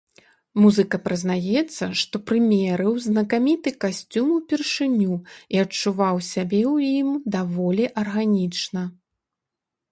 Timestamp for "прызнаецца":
1.07-1.83